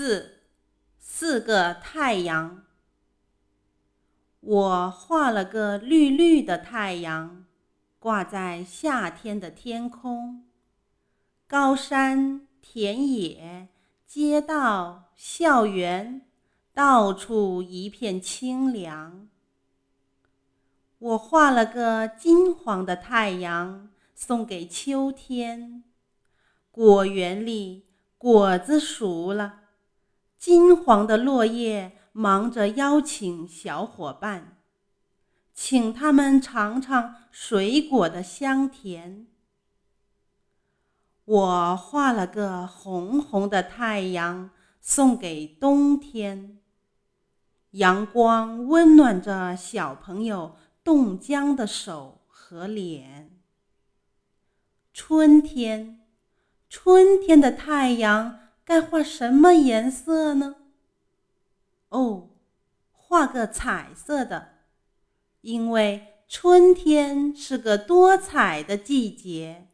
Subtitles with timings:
[0.00, 0.44] 四，
[0.96, 2.62] 四个太阳。
[4.38, 7.46] 我画了个绿绿的太阳，
[7.98, 10.46] 挂在夏天的天空。
[11.48, 13.66] 高山、田野、
[14.06, 16.24] 街道、校园，
[16.72, 19.26] 到处一片清凉。
[21.00, 25.82] 我画了个金黄的太阳，送给秋天。
[26.70, 29.62] 果园里果子熟了，
[30.38, 34.58] 金黄的落叶忙着邀请小伙伴，
[35.52, 39.26] 请他们尝尝水果的香甜。
[41.24, 46.60] 我画了个红红的太阳，送给冬天。
[47.72, 53.40] 阳光温暖着小朋友冻僵的手和脸。
[54.94, 55.96] 春天。
[56.70, 60.56] 春天的太阳该画什么颜色呢？
[61.88, 62.28] 哦，
[62.92, 64.56] 画个彩色的，
[65.40, 69.67] 因为春天是个多彩的季节。